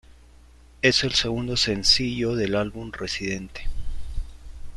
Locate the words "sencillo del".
1.55-2.55